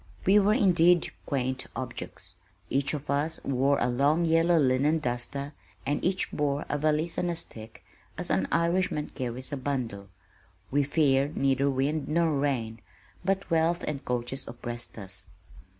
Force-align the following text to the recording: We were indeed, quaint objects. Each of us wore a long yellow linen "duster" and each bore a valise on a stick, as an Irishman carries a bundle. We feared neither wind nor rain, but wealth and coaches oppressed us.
We 0.25 0.39
were 0.39 0.55
indeed, 0.55 1.11
quaint 1.27 1.67
objects. 1.75 2.35
Each 2.71 2.95
of 2.95 3.07
us 3.11 3.39
wore 3.43 3.77
a 3.77 3.87
long 3.87 4.25
yellow 4.25 4.57
linen 4.57 4.97
"duster" 4.97 5.53
and 5.85 6.03
each 6.03 6.31
bore 6.31 6.65
a 6.69 6.79
valise 6.79 7.19
on 7.19 7.29
a 7.29 7.35
stick, 7.35 7.85
as 8.17 8.31
an 8.31 8.47
Irishman 8.51 9.11
carries 9.13 9.53
a 9.53 9.57
bundle. 9.57 10.07
We 10.71 10.81
feared 10.85 11.37
neither 11.37 11.69
wind 11.69 12.07
nor 12.07 12.31
rain, 12.31 12.79
but 13.23 13.47
wealth 13.51 13.83
and 13.87 14.03
coaches 14.03 14.47
oppressed 14.47 14.97
us. 14.97 15.27